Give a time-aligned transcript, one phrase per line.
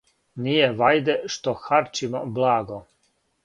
[0.45, 2.85] Није вајде што харчимо благо,